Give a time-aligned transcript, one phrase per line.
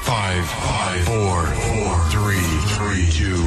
[0.00, 2.40] Five, five, four, four, three,
[2.74, 3.42] three, two,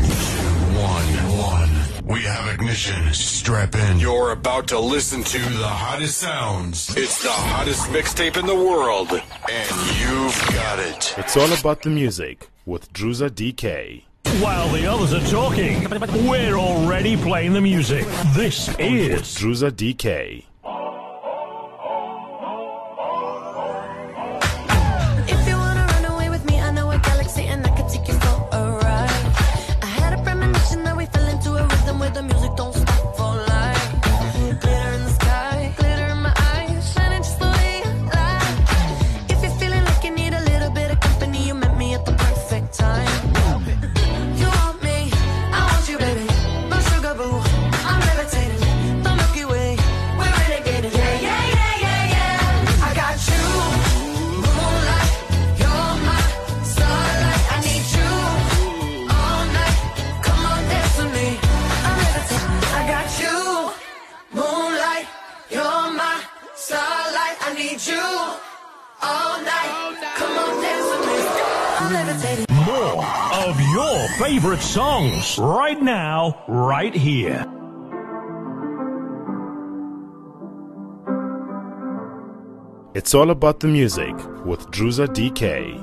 [0.78, 1.70] one, one.
[2.06, 3.12] We have ignition.
[3.14, 3.98] Strap in.
[3.98, 6.96] You're about to listen to the hottest sounds.
[6.96, 11.16] It's the hottest mixtape in the world, and you've got it.
[11.18, 14.04] It's all about the music with Druza DK.
[14.40, 15.90] While the others are talking,
[16.30, 18.06] we're already playing the music.
[18.36, 20.46] This is Druza DK.
[74.34, 77.46] Favorite songs right now, right here.
[82.96, 85.78] It's all about the music with Druza DK.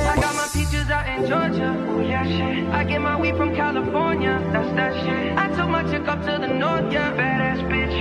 [0.00, 2.64] I got my peaches out in Georgia, oh yeah shit.
[2.70, 5.36] I get my weed from California, that's that shit.
[5.36, 8.00] I took my chick up to the north, yeah, badass bitch.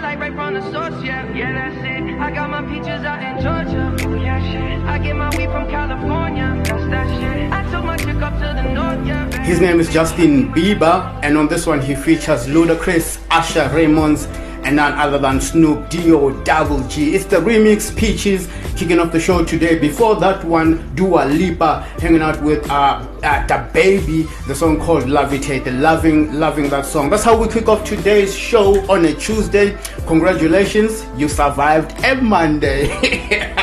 [0.00, 2.18] Right from the source, yeah, yeah that's it.
[2.18, 4.86] I got my peaches out in Georgia, oh yeah shit.
[4.86, 7.52] I get my weed from California, that's that shit.
[7.52, 9.28] I took my chick up to the north, yeah.
[9.30, 14.26] badass His name is Justin Bieber, and on this one he features Ludacris, Usher Raymonds,
[14.64, 17.14] and none other than Snoop D-O Double G.
[17.14, 19.78] It's the remix Peaches kicking off the show today.
[19.78, 25.80] Before that one, Dua Lipa hanging out with uh, uh DaBaby, the song called Levitate.
[25.80, 27.10] Loving, loving that song.
[27.10, 29.76] That's how we kick off today's show on a Tuesday.
[30.06, 33.56] Congratulations, you survived a Monday.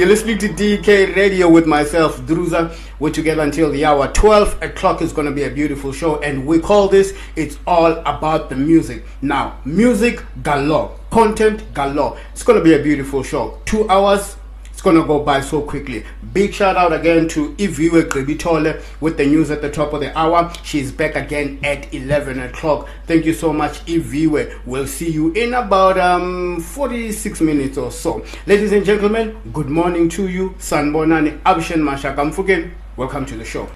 [0.00, 2.74] You're listening to DK Radio with myself, Druza.
[3.00, 5.02] We're together until the hour 12 o'clock.
[5.02, 8.56] is going to be a beautiful show, and we call this It's All About the
[8.56, 9.04] Music.
[9.20, 12.16] Now, music galore, content galore.
[12.32, 13.58] It's going to be a beautiful show.
[13.66, 14.36] Two hours,
[14.80, 16.06] it's going to go by so quickly.
[16.32, 20.16] Big shout out again to Iviwe Gqibitole with the news at the top of the
[20.18, 20.50] hour.
[20.62, 22.88] She's back again at 11 o'clock.
[23.06, 24.60] Thank you so much, Iviwe.
[24.64, 28.24] We'll see you in about um 46 minutes or so.
[28.46, 30.54] Ladies and gentlemen, good morning to you.
[30.58, 32.70] Sanbonani Abshen Mashakamfuken.
[33.00, 33.66] Welcome to the show.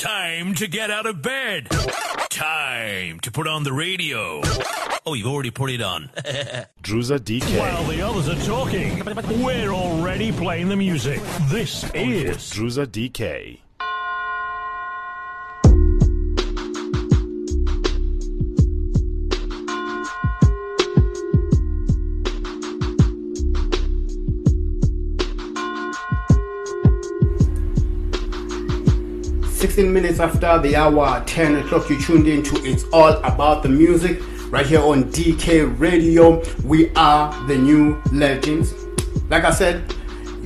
[0.00, 1.68] Time to get out of bed.
[2.28, 4.40] Time to put on the radio.
[5.06, 6.10] Oh, you've already put it on.
[6.82, 7.56] Druza DK.
[7.56, 9.00] While the others are talking,
[9.44, 11.20] we're already playing the music.
[11.48, 13.60] This is Druza DK.
[29.64, 33.70] Sixteen minutes after the hour, 10 o'clock, you tuned in to It's All About the
[33.70, 34.20] Music
[34.52, 36.42] right here on DK Radio.
[36.66, 38.74] We are the new legends.
[39.30, 39.90] Like I said,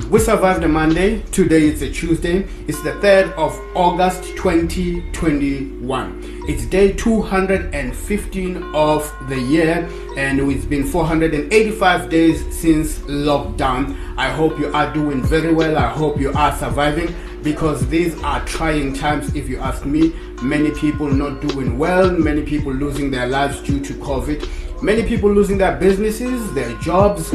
[0.09, 1.23] we survived a Monday.
[1.33, 2.47] Today is a Tuesday.
[2.69, 6.45] It's the 3rd of August 2021.
[6.47, 13.99] It's day 215 of the year, and it's been 485 days since lockdown.
[14.17, 15.77] I hope you are doing very well.
[15.77, 17.13] I hope you are surviving
[17.43, 20.13] because these are trying times if you ask me.
[20.43, 24.49] Many people not doing well many people losing their lives due to covid.
[24.83, 27.33] Many people losing their businesses their jobs.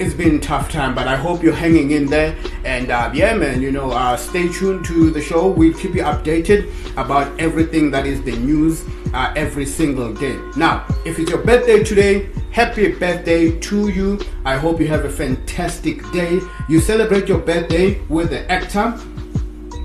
[0.00, 2.36] It's been a tough time but i hope you're hanging in there.
[2.64, 5.48] And uh, yeah man you know uh, stay tuned to the show.
[5.48, 8.84] We'll keep you updated about everything that is the news
[9.14, 10.38] uh, every single day.
[10.56, 14.20] Now if it's your birthday today happy birthday to you.
[14.44, 16.38] I hope you have a fantastic day.
[16.68, 18.94] You celebrate your birthday with the actor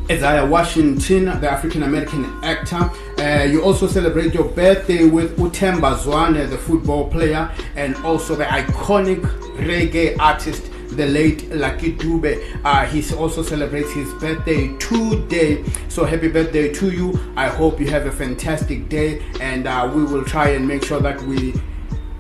[0.10, 2.90] Isaiah Washington, the African American actor.
[3.22, 8.46] Uh, you also celebrate your birthday with Utemba Zwane, the football player, and also the
[8.46, 9.20] iconic
[9.58, 12.42] reggae artist, the late Lucky Dube.
[12.64, 15.66] Uh, he also celebrates his birthday today.
[15.90, 17.20] So happy birthday to you.
[17.36, 21.02] I hope you have a fantastic day, and uh, we will try and make sure
[21.02, 21.54] that we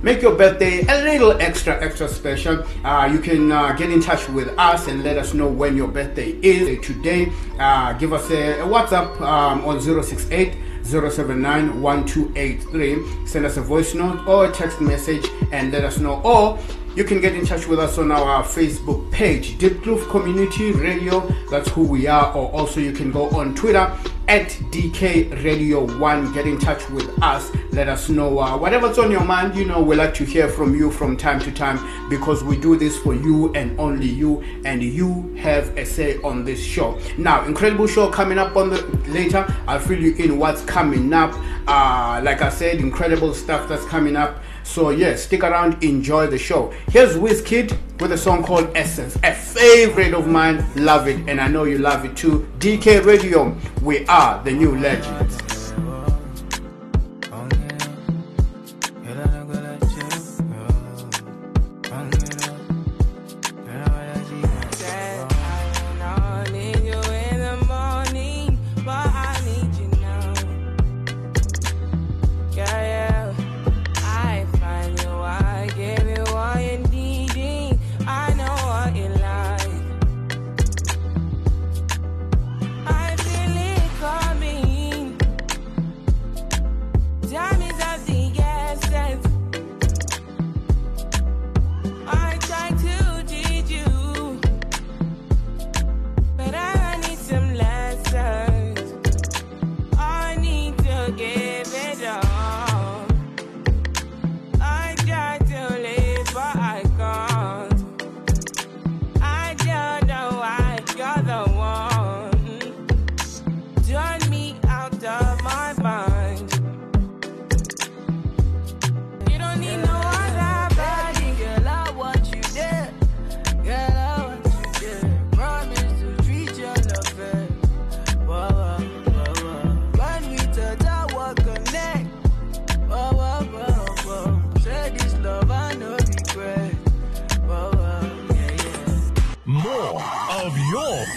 [0.01, 4.27] make your birthday a little extra extra special uh, you can uh, get in touch
[4.29, 8.59] with us and let us know when your birthday is today uh, give us a,
[8.59, 10.55] a whatsapp um, on 068
[10.87, 13.27] 079 1283.
[13.27, 16.21] Send us a voice note or a text message and let us know.
[16.23, 16.57] Or
[16.97, 21.19] you can get in touch with us on our Facebook page, Deep Groove Community Radio.
[21.51, 22.35] That's who we are.
[22.35, 23.95] Or also you can go on Twitter
[24.27, 26.33] at DK Radio 1.
[26.33, 27.51] Get in touch with us.
[27.71, 29.55] Let us know uh, whatever's on your mind.
[29.55, 32.75] You know, we like to hear from you from time to time because we do
[32.75, 36.99] this for you and only you, and you have a say on this show.
[37.15, 39.45] Now, incredible show coming up on the later.
[39.67, 41.35] I'll fill you in what's coming up.
[41.67, 44.41] Uh, like I said, incredible stuff that's coming up.
[44.67, 46.71] So yeah, stick around, enjoy the show.
[46.89, 50.63] Here's Wizkid with a song called Essence, a favorite of mine.
[50.75, 52.47] Love it, and I know you love it too.
[52.59, 55.46] DK Radio, we are the new legends.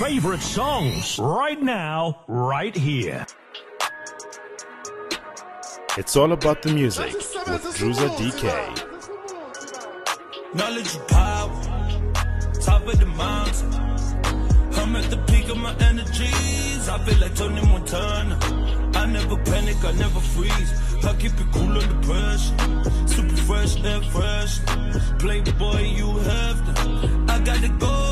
[0.01, 3.27] Favorite songs right now, right here.
[5.99, 8.45] It's all about the music with Druza DK.
[10.55, 11.53] Knowledge is power,
[12.63, 13.75] top of the mountain.
[14.81, 16.89] I'm at the peak of my energies.
[16.89, 18.39] I feel like Tony Montana.
[18.95, 21.05] I never panic, I never freeze.
[21.05, 22.57] I keep it cool under pressure.
[23.07, 24.61] Super fresh, air fresh.
[25.19, 27.25] Playboy, you have to.
[27.29, 28.10] I gotta go.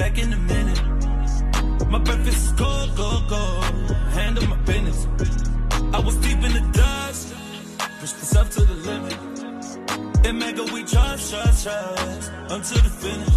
[0.00, 0.80] Back in a minute.
[1.90, 3.60] My breakfast is cold, go, go.
[4.16, 5.06] Handle my business.
[5.92, 7.34] I was deep in the dust.
[8.00, 9.18] Push myself to the limit.
[10.26, 13.34] And mega, we trust, trust, trust until the finish.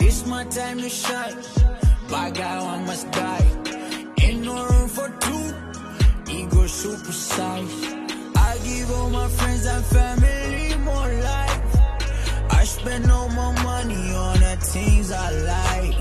[0.00, 1.36] It's my time to shine.
[2.10, 3.46] By God, I must die.
[4.20, 5.54] Ain't no room for two.
[6.32, 7.94] Ego super size.
[8.34, 11.49] I give all my friends and family more life.
[12.80, 15.94] Spend all my money on the I like.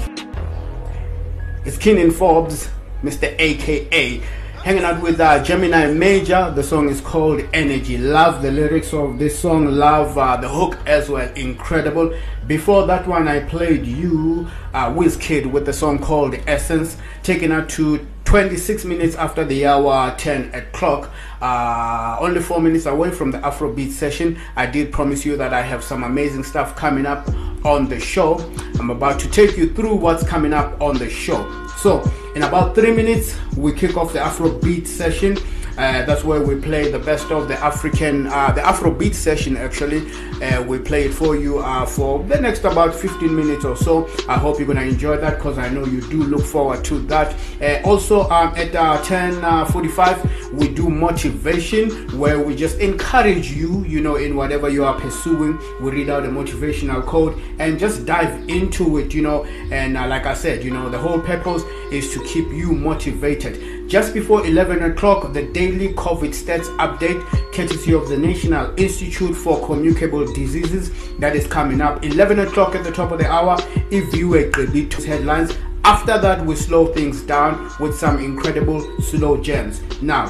[1.66, 2.70] It's Kiernan Forbes,
[3.04, 3.36] Mr.
[3.38, 4.24] AKA.
[4.64, 6.54] Hanging out with uh, Gemini Major.
[6.56, 7.98] The song is called Energy.
[7.98, 9.66] Love the lyrics of this song.
[9.66, 11.30] Love uh, the hook as well.
[11.34, 12.18] Incredible.
[12.48, 16.96] Before that one, I played you, uh, Wizkid, with the song called Essence.
[17.24, 21.12] Taking out to 26 minutes after the hour 10 o'clock.
[21.42, 24.38] Uh, only four minutes away from the Afrobeat session.
[24.56, 27.27] I did promise you that I have some amazing stuff coming up
[27.65, 28.38] on the show.
[28.80, 31.68] I'm about to take you through what's coming up on the show.
[31.77, 32.03] So,
[32.36, 35.36] in about three minutes, we kick off the Afrobeat session.
[35.78, 39.58] Uh, that's where we play the best of the African, uh, the Afrobeat session.
[39.58, 40.12] Actually,
[40.42, 44.08] uh, we play it for you uh, for the next about 15 minutes or so.
[44.28, 47.36] I hope you're gonna enjoy that because I know you do look forward to that.
[47.62, 48.72] Uh, also, um, at
[49.04, 55.00] 10:45, we do motivation where we just encourage you, you know, in whatever you are
[55.00, 55.60] pursuing.
[55.82, 59.46] We read out a motivational code and just dive into it, you know.
[59.72, 63.78] And uh, like I said, you know, the whole purpose is to keep you motivated.
[63.89, 69.65] Just before 11 o'clock, the daily COVID stats update, courtesy of the National Institute for
[69.65, 72.05] Communicable Diseases, that is coming up.
[72.05, 73.58] 11 o'clock at the top of the hour,
[73.89, 74.67] if you were to
[75.08, 75.58] headlines.
[75.84, 79.81] After that, we slow things down with some incredible slow gems.
[80.03, 80.27] Now,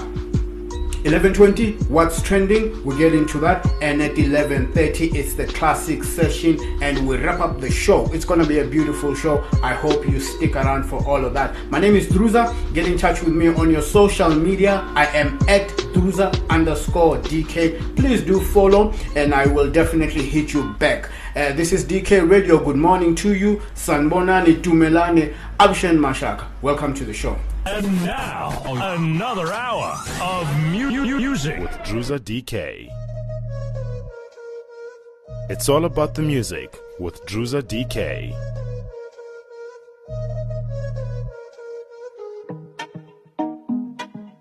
[1.09, 2.85] 11.20 what's trending?
[2.85, 3.65] We get into that.
[3.81, 8.05] And at 11.30 it's the classic session and we wrap up the show.
[8.13, 9.43] It's gonna be a beautiful show.
[9.63, 11.55] I hope you stick around for all of that.
[11.71, 12.53] My name is druza.
[12.75, 14.83] Get in touch with me on your social media.
[14.93, 20.73] I am at druza underscore dk please do follow and i will definitely hit you
[20.73, 21.09] back.
[21.35, 22.63] Uh, this is dk radio.
[22.63, 23.63] Good morning to you.
[23.73, 25.33] Sanbonani tumelane.
[25.59, 26.45] Abshan Mashaka.
[26.61, 27.35] Welcome to the show.
[27.65, 28.61] And now,
[28.95, 31.59] another hour of mu- mu- music.
[31.59, 32.89] with Druza DK.
[35.49, 38.33] It's all about the music with Druza DK.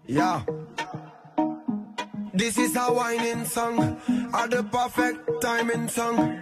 [0.07, 0.43] Yeah.
[2.33, 4.01] This is a whining song,
[4.35, 6.39] a the perfect timing song.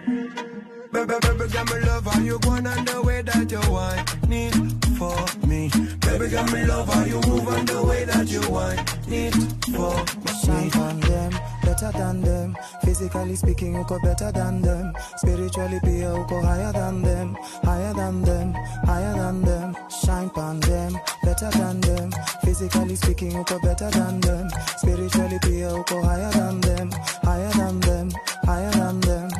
[0.91, 4.53] Baby, baby, got me love how you going on the way that you want need
[4.97, 5.69] for me.
[5.99, 9.33] Baby, got me love how you move on the way that you want need
[9.75, 10.31] for me.
[10.43, 12.57] Shine from them, better than them.
[12.83, 14.93] Physically speaking, you go better than them.
[15.17, 18.53] Spiritually, be you go higher than them, higher than them,
[18.85, 19.75] higher than them.
[19.89, 22.11] Shine from them, better than them.
[22.43, 24.49] Physically speaking, you go better than them.
[24.77, 26.91] Spiritually, be you go higher than them,
[27.23, 28.11] higher than them,
[28.45, 29.36] higher than them.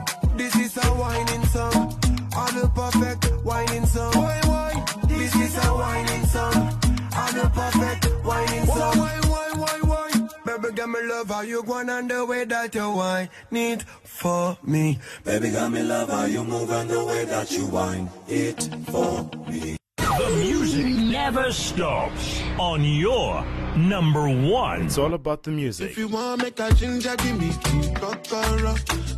[10.87, 14.57] Baby, got me love how you going on the way that you whine need for
[14.63, 14.97] me.
[15.25, 19.29] Baby, got me love how you move on the way that you whine it for
[19.49, 19.75] me.
[19.97, 23.43] The music never stops on your
[23.75, 24.83] number one.
[24.83, 25.91] It's all about the music.
[25.91, 28.75] If you want make a ginger, give me key, kokoro.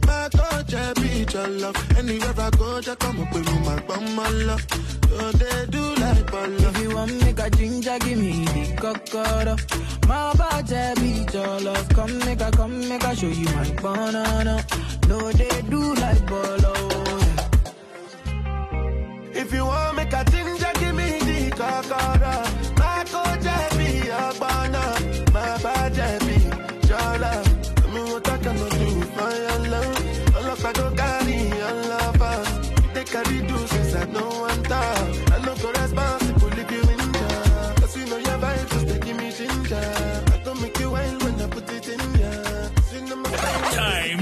[0.07, 1.97] My coach, I be your love.
[1.97, 4.99] Anywhere I go, just come up with my bum, my love.
[5.09, 9.55] So they do like ball If you want make a ginger, give me the cocoa.
[10.07, 11.89] My body be your love.
[11.89, 14.63] Come make a, come make a show you my banana.
[15.07, 16.73] No, they do like bolo.
[19.33, 22.18] If you want make a ginger, give me the kokoro.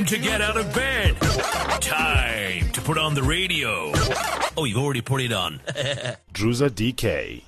[0.08, 1.20] To get out of bed.
[1.82, 3.92] Time to put on the radio.
[4.56, 5.60] Oh, you've already put it on.
[6.34, 7.47] Druza DK.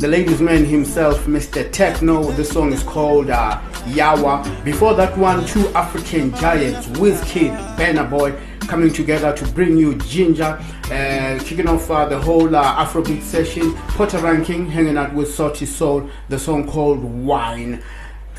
[0.00, 1.62] The ladies man himself, Mr.
[1.70, 2.34] Tekno.
[2.34, 4.64] The song is called uh, Yawa.
[4.64, 10.58] Before that one, two African giants, Wizkid, Burna Boy, coming together to bring you Ginger.
[10.84, 16.08] Uh, kicking off uh, the whole uh, Afrobeat session, Patoranking, hanging out with Salty Soul.
[16.30, 17.82] The song called Wine.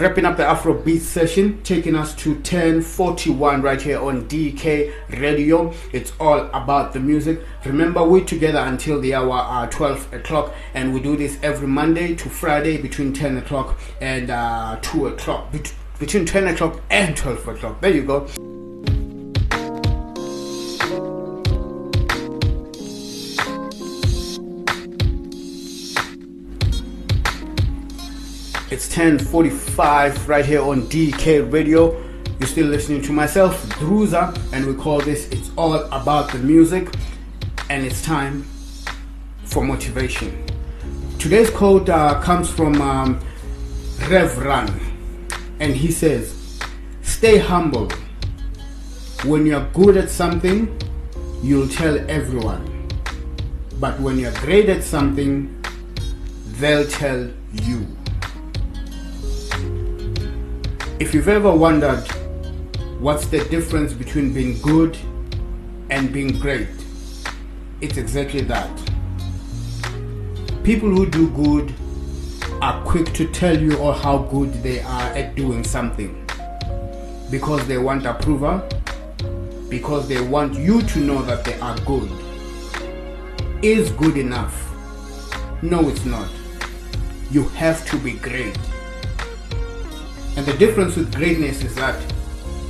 [0.01, 5.72] Wrapping up the Afrobeat session, taking us to 1041 right here on DK Radio.
[5.93, 7.39] It's all about the music.
[7.65, 12.15] Remember, we're together until the hour uh, 12 o'clock, and we do this every Monday
[12.15, 15.51] to Friday between 10 o'clock and uh, 2 o'clock.
[15.51, 17.79] Bet- between 10 o'clock and 12 o'clock.
[17.79, 18.27] There you go.
[28.91, 31.95] 10:45 right here on DK Radio.
[32.38, 36.89] You're still listening to myself, Druza, and we call this "It's All About the Music,"
[37.69, 38.43] and it's time
[39.45, 40.43] for motivation.
[41.19, 43.21] Today's quote uh, comes from um,
[44.10, 44.69] Rev Run,
[45.62, 46.60] and he says,
[47.01, 47.88] "Stay humble.
[49.24, 50.67] When you're good at something,
[51.41, 52.89] you'll tell everyone.
[53.79, 55.63] But when you're great at something,
[56.60, 58.00] they'll tell you."
[61.01, 62.03] If you've ever wondered
[63.00, 64.96] what's the difference between being good
[65.89, 66.67] and being great,
[67.81, 68.70] it's exactly that.
[70.63, 71.74] People who do good
[72.62, 76.24] are quick to tell you all how good they are at doing something
[77.31, 78.62] because they want approval,
[79.70, 82.12] because they want you to know that they are good.
[83.63, 84.72] Is good enough?
[85.63, 86.29] No, it's not.
[87.31, 88.55] You have to be great.
[90.38, 92.01] And the difference with greatness is that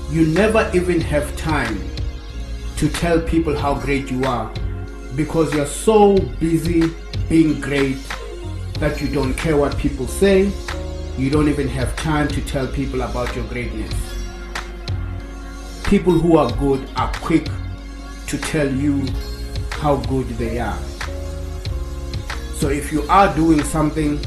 [0.09, 1.79] you never even have time
[2.77, 4.51] to tell people how great you are
[5.15, 6.91] because you're so busy
[7.29, 7.97] being great
[8.79, 10.51] that you don't care what people say.
[11.17, 13.93] You don't even have time to tell people about your greatness.
[15.83, 17.47] People who are good are quick
[18.27, 19.05] to tell you
[19.73, 20.79] how good they are.
[22.55, 24.19] So if you are doing something,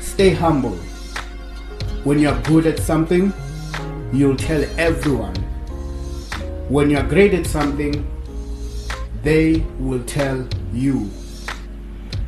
[0.00, 0.78] stay humble.
[2.02, 3.30] When you're good at something,
[4.10, 5.36] you'll tell everyone.
[6.70, 8.06] When you're great at something,
[9.22, 11.10] they will tell you.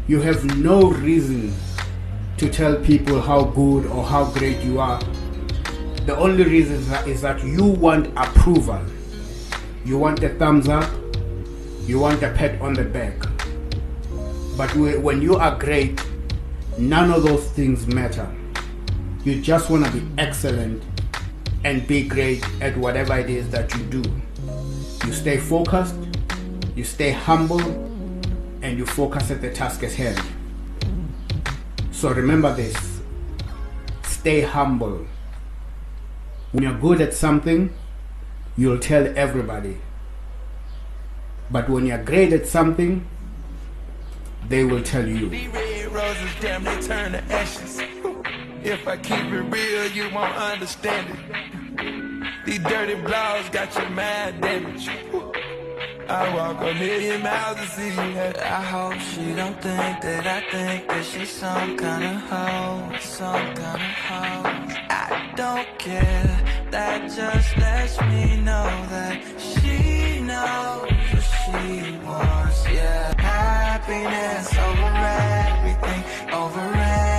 [0.08, 1.54] You have no reason
[2.36, 5.00] to tell people how good or how great you are.
[6.04, 8.84] The only reason is that, is that you want approval.
[9.86, 10.90] You want a thumbs up.
[11.86, 13.18] You want a pat on the back.
[14.54, 16.04] But when you are great,
[16.76, 18.28] none of those things matter.
[19.24, 20.82] You just want to be excellent
[21.64, 24.02] and be great at whatever it is that you do.
[25.06, 25.94] You stay focused,
[26.74, 27.60] you stay humble,
[28.62, 30.20] and you focus at the task at hand.
[31.92, 33.00] So remember this
[34.02, 35.06] stay humble.
[36.50, 37.72] When you're good at something,
[38.56, 39.78] you'll tell everybody.
[41.48, 43.06] But when you're great at something,
[44.48, 45.30] they will tell you.
[48.64, 52.46] If I keep it real, you won't understand it.
[52.46, 54.88] These dirty blows got your mind damaged.
[56.08, 58.32] I walk a million miles to see you.
[58.40, 63.54] I hope she don't think that I think that she's some kind of hoe, some
[63.54, 64.42] kind of hoe.
[64.90, 66.40] I don't care,
[66.70, 72.68] that just lets me know that she knows what she wants.
[72.68, 74.92] Yeah, happiness over
[75.50, 77.11] everything, over everything.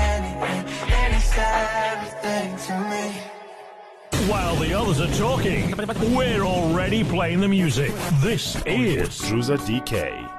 [4.29, 5.73] While the others are talking,
[6.15, 7.91] we're already playing the music.
[8.21, 10.32] This is Druza DK.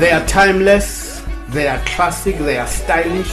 [0.00, 3.30] They are timeless, they are classic, they are stylish.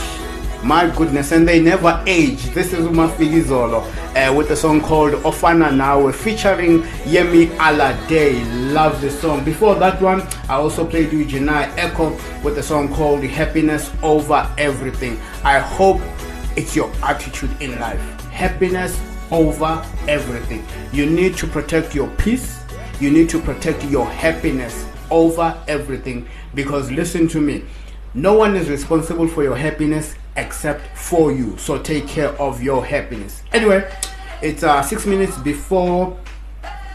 [0.65, 2.43] My goodness, and they never age.
[2.47, 3.85] This is Umafiki Zolo
[4.17, 8.73] uh, with a song called Ofana Nawe featuring Yemi Alade.
[8.73, 9.45] Love the song.
[9.45, 12.11] Before that one, I also played you Jhené Aiko
[12.43, 15.17] with a song called Happiness Over Everything.
[15.45, 16.01] I hope
[16.57, 18.01] it's your attitude in life.
[18.29, 18.99] Happiness
[19.31, 20.65] over everything.
[20.91, 22.61] You need to protect your peace.
[22.99, 26.27] You need to protect your happiness over everything.
[26.53, 27.63] Because listen to me
[28.13, 31.57] no one is responsible for your happiness except for you.
[31.57, 33.43] So take care of your happiness.
[33.53, 33.89] Anyway
[34.41, 36.17] it's uh, six minutes before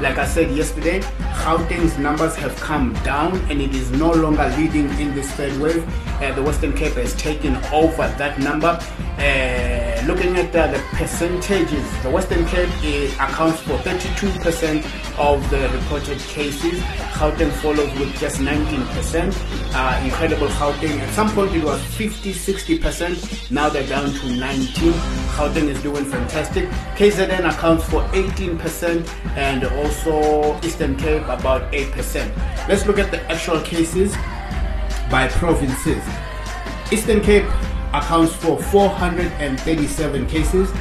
[0.01, 1.01] like I said yesterday,
[1.45, 5.85] Gauteng's numbers have come down and it is no longer leading in this third wave.
[6.21, 8.79] Uh, the Western Cape has taken over that number.
[9.19, 12.69] Uh, looking at uh, the percentages, the Western Cape
[13.21, 14.85] accounts for 32%
[15.19, 16.81] of the reported cases.
[17.15, 19.75] Gauteng follows with just 19%.
[19.75, 20.99] Uh, incredible Gauteng.
[20.99, 23.51] At some point it was 50, 60%.
[23.51, 24.93] Now they're down to 19.
[24.93, 26.69] Gauteng is doing fantastic.
[26.97, 32.69] KZN accounts for 18% and also Eastern Cape about 8%.
[32.69, 34.17] Let's look at the actual cases
[35.15, 36.03] by provinces.
[36.91, 37.47] Eastern Cape
[37.93, 40.73] accounts for 437 cases.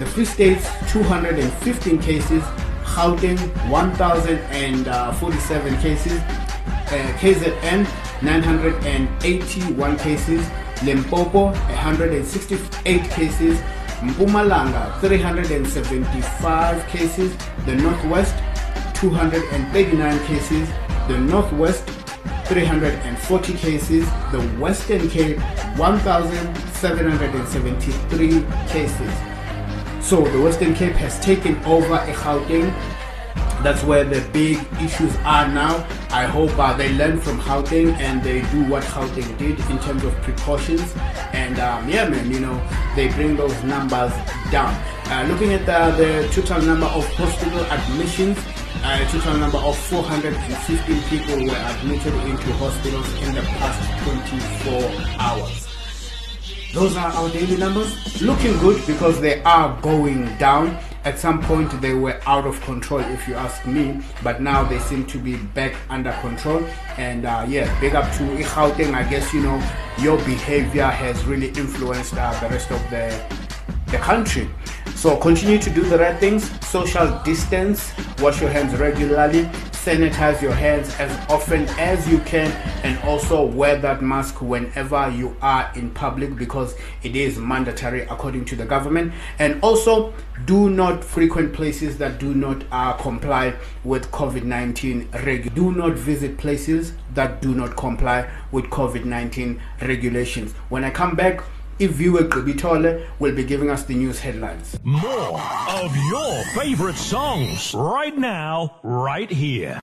[0.00, 2.42] The Free States 215 cases.
[2.82, 3.38] Gauteng
[3.70, 6.18] 1047 cases.
[6.18, 7.86] Uh, KZN
[8.22, 10.44] 981 cases.
[10.82, 13.60] Limpopo 168 cases.
[14.02, 17.36] Mpumalanga 375 cases.
[17.66, 18.34] The Northwest
[18.94, 20.68] 239 cases.
[21.06, 21.88] The Northwest
[22.48, 25.38] 340 cases, the Western Cape
[25.76, 29.12] 1,773 cases.
[30.00, 32.72] So the Western Cape has taken over Gauteng.
[33.62, 35.84] That's where the big issues are now.
[36.10, 40.04] I hope uh, they learn from Gauteng and they do what Gauteng did in terms
[40.04, 40.94] of precautions.
[41.32, 42.62] And um, yeah, man, you know,
[42.94, 44.12] they bring those numbers
[44.52, 44.72] down.
[45.06, 48.38] Uh, looking at the, the total number of hospital admissions,
[48.84, 55.66] a total number of 415 people were admitted into hospitals in the past 24 hours.
[56.72, 58.20] Those are our daily numbers.
[58.20, 60.78] Looking good because they are going down.
[61.04, 64.80] At some point, they were out of control, if you ask me, but now they
[64.80, 66.66] seem to be back under control.
[66.98, 68.92] And uh, yeah, big up to Gauteng.
[68.92, 69.62] I guess you know
[69.98, 73.08] your behavior has really influenced uh, the rest of the
[73.86, 74.48] the country.
[74.96, 80.54] So continue to do the right things, social distance, wash your hands regularly, sanitize your
[80.54, 82.50] hands as often as you can,
[82.82, 88.46] and also wear that mask whenever you are in public because it is mandatory according
[88.46, 89.12] to the government.
[89.38, 90.14] And also,
[90.46, 93.54] do not frequent places that do not uh, comply
[93.84, 95.54] with COVID 19 reg.
[95.54, 100.52] Do not visit places that do not comply with COVID 19 regulations.
[100.70, 101.42] When I come back,
[101.78, 104.78] Iviwe Gqibitole will be giving us the news headlines.
[104.82, 109.78] More of your favorite songs right now, right here.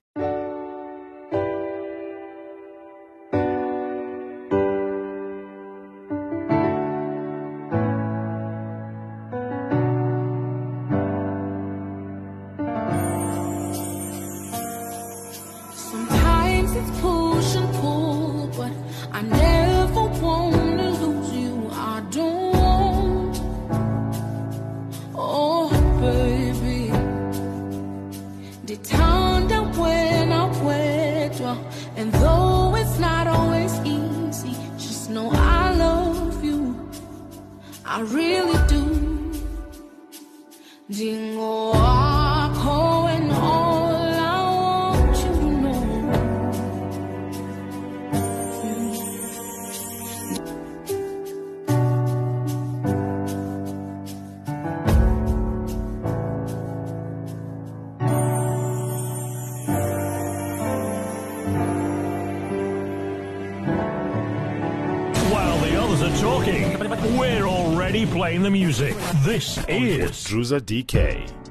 [68.44, 68.94] The music.
[69.24, 71.43] This is Druza DK.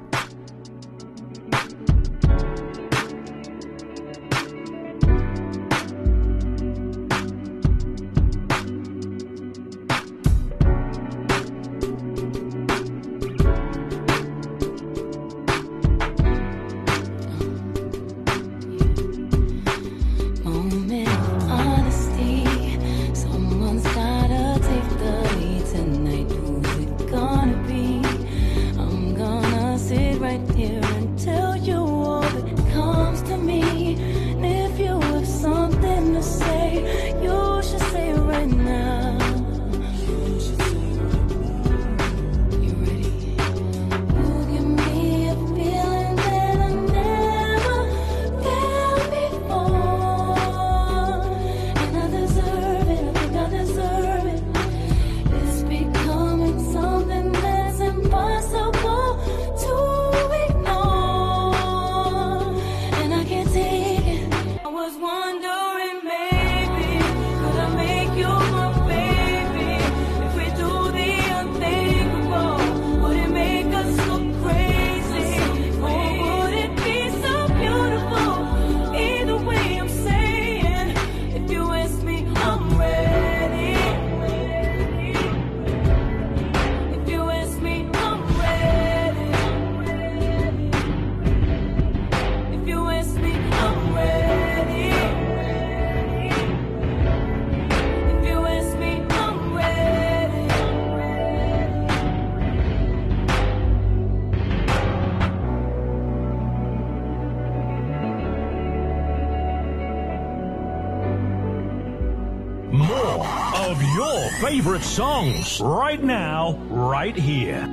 [114.94, 117.68] Songs right now, right here.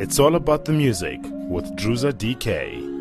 [0.00, 2.93] It's all about the music with Druza DK.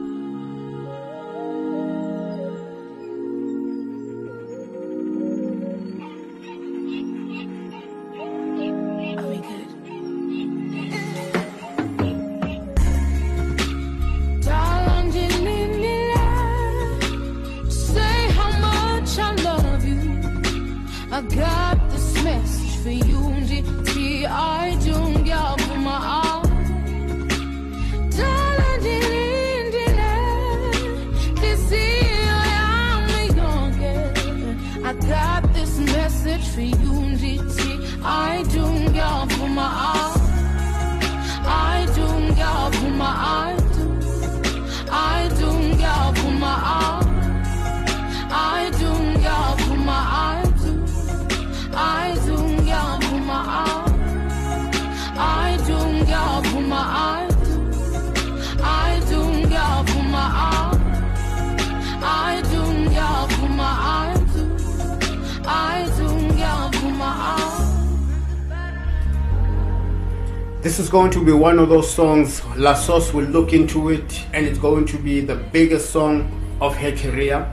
[70.63, 72.41] This is going to be one of those songs.
[72.55, 76.73] La Sauce will look into it, and it's going to be the biggest song of
[76.77, 77.51] her career.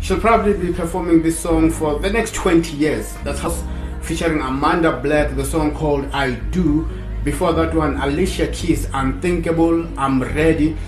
[0.00, 3.12] She'll probably be performing this song for the next 20 years.
[3.24, 3.50] That's how
[4.00, 6.88] featuring Amanda Black, the song called I Do.
[7.24, 10.78] Before that one, Alicia Keys, Unthinkable, I'm Ready.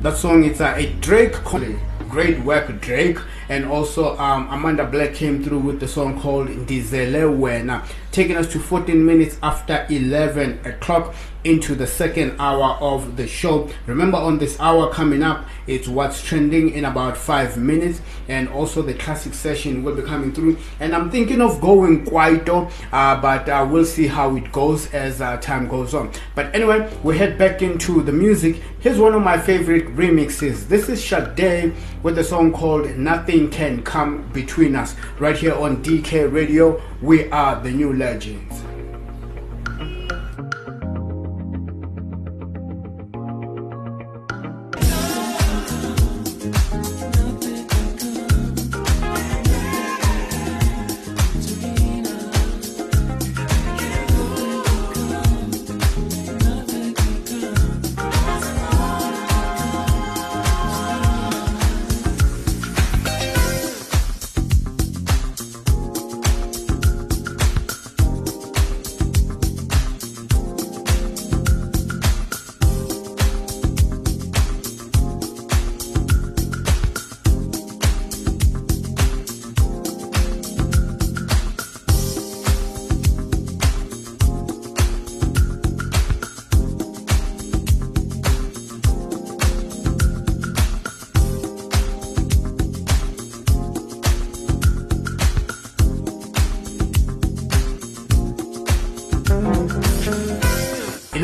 [0.00, 1.78] That song it's a, a Drake collab.
[2.08, 3.18] Great work, Drake.
[3.50, 7.84] And also um, Amanda Black came through with the song called Dizele Wena,
[8.18, 13.70] taking us to 14 minutes after 11 o'clock into the second hour of the show.
[13.86, 18.82] Remember, on this hour coming up, it's what's trending in about five minutes, and also
[18.82, 20.58] the classic session will be coming through.
[20.80, 25.20] And I'm thinking of going Kwaito, uh, but uh, we'll see how it goes as
[25.20, 26.10] uh, time goes on.
[26.34, 28.60] But anyway, we head back into the music.
[28.80, 30.66] Here's one of my favorite remixes.
[30.68, 35.82] This is Sade with a song called Nothing Can Come Between Us, right here on
[35.82, 36.80] DK Radio.
[37.00, 38.60] We are the new legends.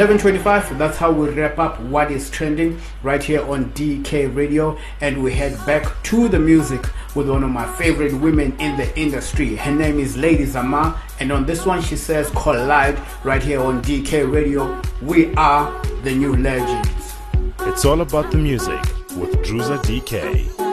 [0.04, 0.76] Eleven twenty-five.
[0.76, 5.32] That's how we wrap up what is trending right here on DK Radio, and we
[5.32, 9.56] head back to the music with one of my favorite women in the industry.
[9.56, 13.80] Her name is Lady Zamar, and on this one she says "Collide" right here on
[13.80, 14.78] DK Radio.
[15.00, 17.14] We are the new legends.
[17.60, 18.82] It's all about the music
[19.16, 20.63] with Druza DK.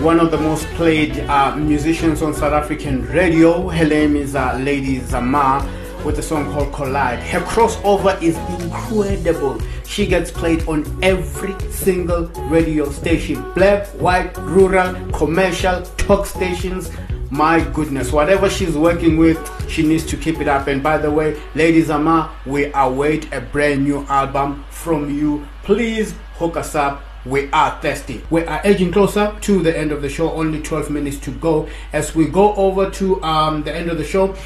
[0.00, 3.68] One of the most played uh, musicians on South African radio.
[3.68, 5.62] Her name is uh, Lady Zamar
[6.06, 7.18] with a song called Collide.
[7.18, 9.60] Her crossover is incredible.
[9.84, 16.90] She gets played on every single radio station black, white, rural, commercial, talk stations.
[17.30, 19.38] My goodness, whatever she's working with,
[19.70, 20.66] she needs to keep it up.
[20.68, 25.46] And by the way, Lady Zamar, we await a brand new album from you.
[25.62, 28.22] Please hook us up we are thirsty.
[28.30, 30.32] We are edging closer to the end of the show.
[30.32, 31.68] Only 12 minutes to go.
[31.92, 34.36] As we go over to um, the end of the show,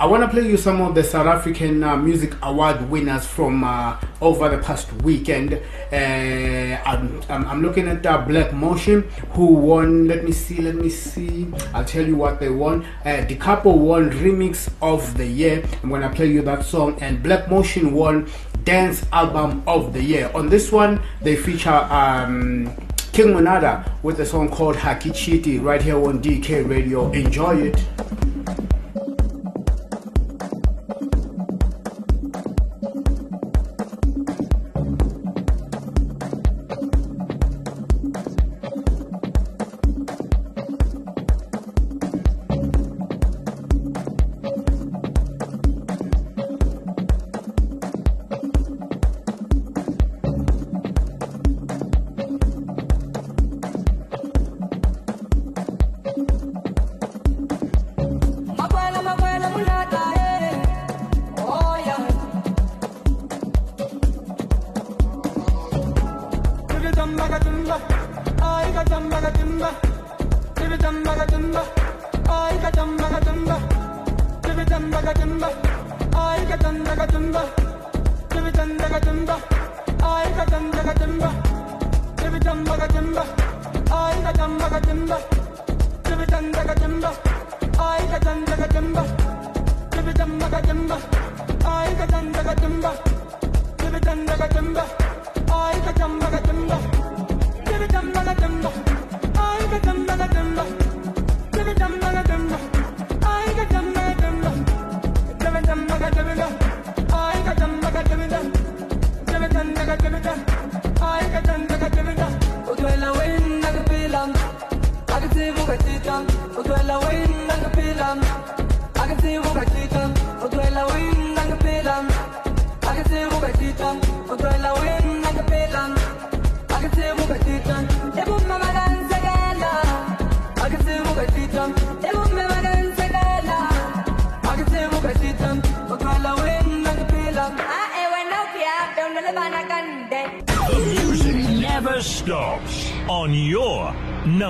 [0.00, 3.62] I want to play you some of the South African uh, Music Award winners from
[3.62, 5.52] uh, over the past weekend.
[5.52, 10.08] Uh, I'm, I'm, I'm looking at uh, Black Motion, who won.
[10.08, 11.52] Let me see, let me see.
[11.74, 12.86] I'll tell you what they won.
[13.04, 15.62] Uh, the couple won Remix of the Year.
[15.82, 16.96] I'm going to play you that song.
[17.02, 18.26] And Black Motion won
[18.64, 20.30] Dance Album of the Year.
[20.34, 21.70] On this one, they feature.
[21.70, 22.70] Um,
[23.12, 27.10] King Monada with a song called Haki Chiti right here on DK Radio.
[27.10, 27.84] Enjoy it.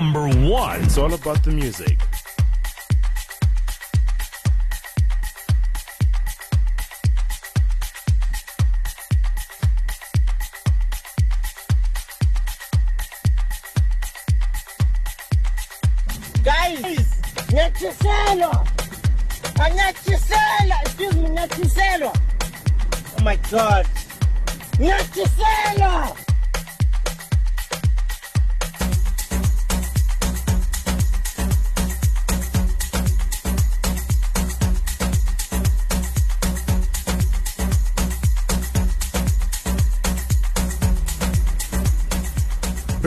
[0.00, 0.82] Number one.
[0.82, 2.00] It's all about the music.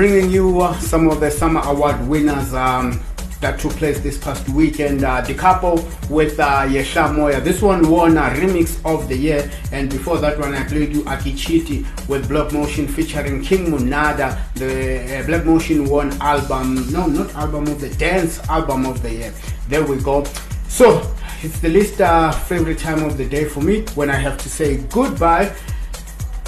[0.04, 3.02] Bringing you uh, some of the SAMA award winners um,
[3.40, 5.02] that took place this past weekend.
[5.02, 5.76] Uh, the couple
[6.10, 7.40] with uh, Yesha Moya.
[7.40, 11.04] This one won a remix of the year, and before that one, I played you
[11.04, 14.38] Akichiti with Black Motion featuring King Monada.
[14.56, 19.10] The uh, Black Motion won album, no, not album of the dance album of the
[19.10, 19.34] year.
[19.70, 20.26] There we go.
[20.68, 24.38] So it's the least uh, favorite time of the day for me when I have
[24.40, 25.56] to say goodbye.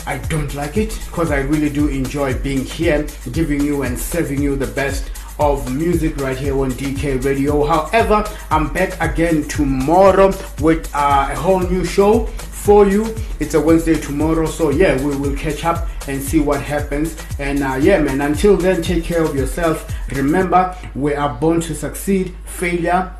[0.08, 4.42] I don't like it because I really do enjoy being here, giving you and serving
[4.42, 7.66] you the best of music right here on DK Radio.
[7.66, 10.28] However, I'm back again tomorrow
[10.62, 13.16] with uh, a whole new show for you.
[13.40, 17.18] It's a Wednesday tomorrow, so yeah, we will catch up and see what happens.
[17.40, 19.92] And uh, yeah, man, until then, take care of yourself.
[20.12, 22.36] Remember, we are born to succeed.
[22.46, 23.12] Failure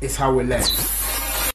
[0.00, 0.62] is how we learn.